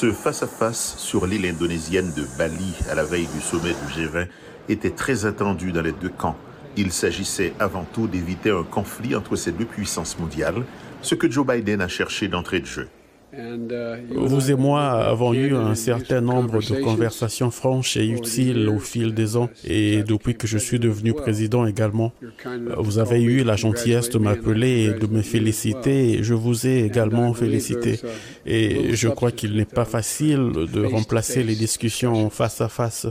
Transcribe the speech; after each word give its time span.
Ce 0.00 0.12
face-à-face 0.12 0.96
sur 0.96 1.26
l'île 1.26 1.44
indonésienne 1.44 2.10
de 2.16 2.24
Bali 2.38 2.74
à 2.90 2.94
la 2.94 3.04
veille 3.04 3.28
du 3.34 3.40
sommet 3.42 3.74
du 3.74 4.00
G20 4.00 4.28
était 4.70 4.92
très 4.92 5.26
attendu 5.26 5.72
dans 5.72 5.82
les 5.82 5.92
deux 5.92 6.08
camps. 6.08 6.38
Il 6.78 6.90
s'agissait 6.90 7.52
avant 7.58 7.84
tout 7.84 8.06
d'éviter 8.06 8.48
un 8.48 8.62
conflit 8.62 9.14
entre 9.14 9.36
ces 9.36 9.52
deux 9.52 9.66
puissances 9.66 10.18
mondiales, 10.18 10.64
ce 11.02 11.14
que 11.14 11.30
Joe 11.30 11.46
Biden 11.46 11.82
a 11.82 11.88
cherché 11.88 12.28
d'entrée 12.28 12.60
de 12.60 12.64
jeu. 12.64 12.88
Vous 13.32 14.50
et 14.50 14.54
moi 14.54 14.90
avons 14.90 15.32
eu 15.32 15.54
un 15.54 15.74
certain 15.74 16.20
nombre 16.20 16.60
de 16.60 16.82
conversations 16.82 17.50
franches 17.50 17.96
et 17.96 18.06
utiles 18.06 18.68
au 18.68 18.78
fil 18.78 19.14
des 19.14 19.36
ans 19.36 19.48
et 19.64 20.02
depuis 20.02 20.36
que 20.36 20.46
je 20.46 20.58
suis 20.58 20.78
devenu 20.78 21.12
président 21.12 21.66
également. 21.66 22.12
Vous 22.78 22.98
avez 22.98 23.22
eu 23.22 23.44
la 23.44 23.56
gentillesse 23.56 24.10
de 24.10 24.18
m'appeler 24.18 24.84
et 24.84 24.92
de 24.92 25.06
me 25.06 25.22
féliciter 25.22 26.14
et 26.14 26.22
je 26.22 26.34
vous 26.34 26.66
ai 26.66 26.84
également 26.84 27.32
félicité. 27.32 28.00
Et 28.46 28.94
je 28.94 29.08
crois 29.08 29.30
qu'il 29.30 29.54
n'est 29.54 29.64
pas 29.64 29.84
facile 29.84 30.50
de 30.72 30.84
remplacer 30.84 31.44
les 31.44 31.54
discussions 31.54 32.30
face 32.30 32.60
à 32.60 32.68
face. 32.68 33.06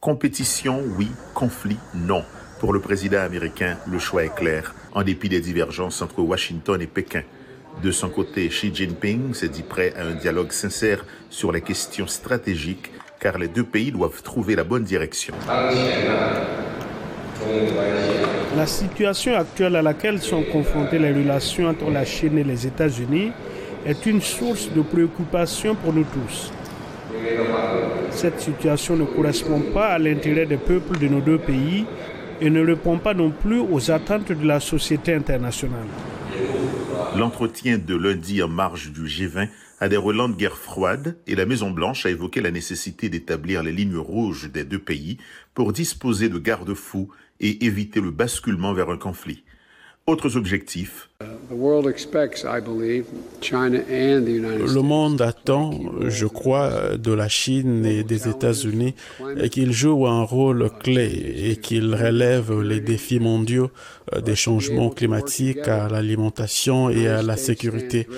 Compétition, 0.00 0.82
oui. 0.96 1.08
Conflit, 1.34 1.76
non. 1.94 2.22
Pour 2.60 2.72
le 2.72 2.80
président 2.80 3.20
américain, 3.20 3.76
le 3.90 3.98
choix 3.98 4.24
est 4.24 4.34
clair, 4.34 4.74
en 4.92 5.02
dépit 5.02 5.28
des 5.28 5.40
divergences 5.40 6.02
entre 6.02 6.20
Washington 6.20 6.80
et 6.80 6.86
Pékin. 6.86 7.22
De 7.82 7.90
son 7.92 8.08
côté, 8.08 8.48
Xi 8.48 8.74
Jinping 8.74 9.34
s'est 9.34 9.48
dit 9.48 9.62
prêt 9.62 9.92
à 9.96 10.04
un 10.04 10.14
dialogue 10.14 10.50
sincère 10.50 11.04
sur 11.30 11.52
les 11.52 11.60
questions 11.60 12.08
stratégiques, 12.08 12.90
car 13.20 13.38
les 13.38 13.48
deux 13.48 13.62
pays 13.62 13.92
doivent 13.92 14.22
trouver 14.22 14.56
la 14.56 14.64
bonne 14.64 14.82
direction. 14.82 15.34
La 18.56 18.66
situation 18.66 19.36
actuelle 19.36 19.76
à 19.76 19.82
laquelle 19.82 20.20
sont 20.20 20.42
confrontées 20.42 20.98
les 20.98 21.12
relations 21.12 21.68
entre 21.68 21.88
la 21.90 22.04
Chine 22.04 22.38
et 22.38 22.44
les 22.44 22.66
États-Unis 22.66 23.30
est 23.86 24.06
une 24.06 24.20
source 24.20 24.68
de 24.74 24.82
préoccupation 24.82 25.76
pour 25.76 25.92
nous 25.92 26.04
tous. 26.04 26.52
Cette 28.10 28.40
situation 28.40 28.96
ne 28.96 29.04
correspond 29.04 29.60
pas 29.72 29.88
à 29.88 29.98
l'intérêt 29.98 30.46
des 30.46 30.56
peuples 30.56 30.98
de 30.98 31.06
nos 31.06 31.20
deux 31.20 31.38
pays 31.38 31.86
et 32.40 32.50
ne 32.50 32.64
répond 32.64 32.98
pas 32.98 33.14
non 33.14 33.30
plus 33.30 33.60
aux 33.60 33.90
attentes 33.90 34.32
de 34.32 34.46
la 34.46 34.58
société 34.58 35.14
internationale. 35.14 35.86
L'entretien 37.18 37.78
de 37.78 37.96
lundi 37.96 38.40
en 38.44 38.48
marge 38.48 38.92
du 38.92 39.06
G20 39.06 39.48
a 39.80 39.88
des 39.88 39.96
relents 39.96 40.28
de 40.28 40.36
guerre 40.36 40.56
froide 40.56 41.18
et 41.26 41.34
la 41.34 41.46
Maison-Blanche 41.46 42.06
a 42.06 42.10
évoqué 42.10 42.40
la 42.40 42.52
nécessité 42.52 43.08
d'établir 43.08 43.64
les 43.64 43.72
lignes 43.72 43.96
rouges 43.96 44.48
des 44.52 44.62
deux 44.62 44.78
pays 44.78 45.18
pour 45.52 45.72
disposer 45.72 46.28
de 46.28 46.38
garde-fous 46.38 47.08
et 47.40 47.64
éviter 47.66 48.00
le 48.00 48.12
basculement 48.12 48.72
vers 48.72 48.90
un 48.90 48.98
conflit. 48.98 49.42
Autres 50.08 50.38
objectifs. 50.38 51.10
Le 51.50 51.56
monde 54.80 55.20
attend, 55.20 55.78
je 56.06 56.26
crois, 56.26 56.96
de 56.96 57.12
la 57.12 57.28
Chine 57.28 57.84
et 57.84 58.04
des 58.04 58.26
États-Unis 58.26 58.94
qu'ils 59.50 59.72
jouent 59.72 60.06
un 60.06 60.22
rôle 60.22 60.70
clé 60.82 61.50
et 61.50 61.56
qu'ils 61.56 61.94
relèvent 61.94 62.62
les 62.62 62.80
défis 62.80 63.20
mondiaux 63.20 63.70
euh, 64.14 64.22
des 64.22 64.34
changements 64.34 64.90
climatiques 64.90 65.68
à 65.68 65.88
l'alimentation 65.88 66.88
et 66.88 67.08
à 67.08 67.22
la 67.22 67.36
sécurité 67.36 68.08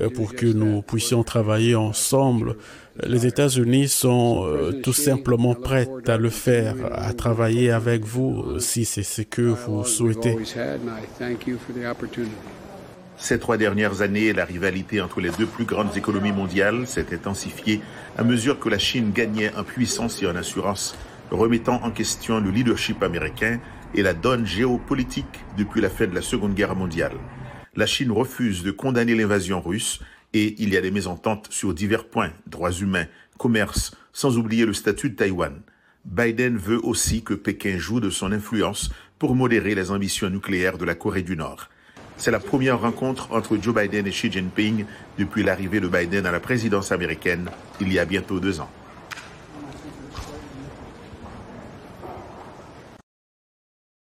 euh, 0.00 0.10
pour 0.10 0.34
que 0.34 0.46
nous 0.46 0.82
puissions 0.82 1.22
travailler 1.22 1.74
ensemble 1.74 2.56
les 3.06 3.26
États-Unis 3.26 3.88
sont 3.88 4.44
euh, 4.46 4.80
tout 4.82 4.92
simplement 4.92 5.54
prêts 5.54 5.88
à 6.06 6.16
le 6.16 6.30
faire, 6.30 6.74
à 6.92 7.12
travailler 7.12 7.70
avec 7.70 8.04
vous 8.04 8.58
si 8.58 8.84
c'est 8.84 9.02
ce 9.02 9.22
que 9.22 9.42
vous 9.42 9.84
souhaitez. 9.84 10.36
Ces 13.20 13.40
trois 13.40 13.56
dernières 13.56 14.00
années, 14.00 14.32
la 14.32 14.44
rivalité 14.44 15.00
entre 15.00 15.20
les 15.20 15.30
deux 15.30 15.46
plus 15.46 15.64
grandes 15.64 15.96
économies 15.96 16.32
mondiales 16.32 16.86
s'est 16.86 17.12
intensifiée 17.12 17.80
à 18.16 18.22
mesure 18.22 18.60
que 18.60 18.68
la 18.68 18.78
Chine 18.78 19.10
gagnait 19.12 19.52
en 19.56 19.64
puissance 19.64 20.22
et 20.22 20.26
en 20.26 20.36
assurance, 20.36 20.96
remettant 21.30 21.80
en 21.82 21.90
question 21.90 22.38
le 22.38 22.50
leadership 22.50 23.02
américain 23.02 23.58
et 23.94 24.02
la 24.02 24.14
donne 24.14 24.46
géopolitique 24.46 25.44
depuis 25.56 25.80
la 25.80 25.90
fin 25.90 26.06
de 26.06 26.14
la 26.14 26.22
Seconde 26.22 26.54
Guerre 26.54 26.76
mondiale. 26.76 27.16
La 27.74 27.86
Chine 27.86 28.12
refuse 28.12 28.62
de 28.62 28.70
condamner 28.70 29.14
l'invasion 29.16 29.60
russe 29.60 30.00
et 30.34 30.54
il 30.58 30.72
y 30.72 30.76
a 30.76 30.80
des 30.80 30.90
mésententes 30.90 31.48
sur 31.50 31.74
divers 31.74 32.06
points, 32.06 32.32
droits 32.46 32.72
humains, 32.72 33.06
commerce, 33.38 33.94
sans 34.12 34.36
oublier 34.36 34.66
le 34.66 34.74
statut 34.74 35.10
de 35.10 35.16
Taïwan. 35.16 35.60
Biden 36.04 36.56
veut 36.56 36.80
aussi 36.84 37.22
que 37.22 37.34
Pékin 37.34 37.78
joue 37.78 38.00
de 38.00 38.10
son 38.10 38.32
influence 38.32 38.90
pour 39.18 39.34
modérer 39.34 39.74
les 39.74 39.90
ambitions 39.90 40.30
nucléaires 40.30 40.78
de 40.78 40.84
la 40.84 40.94
Corée 40.94 41.22
du 41.22 41.36
Nord. 41.36 41.68
C'est 42.16 42.30
la 42.30 42.40
première 42.40 42.80
rencontre 42.80 43.32
entre 43.32 43.56
Joe 43.60 43.74
Biden 43.74 44.06
et 44.06 44.10
Xi 44.10 44.30
Jinping 44.30 44.84
depuis 45.18 45.44
l'arrivée 45.44 45.80
de 45.80 45.88
Biden 45.88 46.26
à 46.26 46.32
la 46.32 46.40
présidence 46.40 46.90
américaine 46.92 47.50
il 47.80 47.92
y 47.92 47.98
a 47.98 48.04
bientôt 48.04 48.40
deux 48.40 48.60
ans. 48.60 48.70